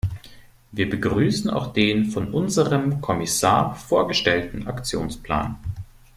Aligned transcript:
Wir 0.71 0.89
begrüßen 0.89 1.51
auch 1.51 1.73
den 1.73 2.05
von 2.09 2.33
unserem 2.33 3.01
Kommissar 3.01 3.75
vorgestellten 3.75 4.65
Aktionsplan. 4.65 5.59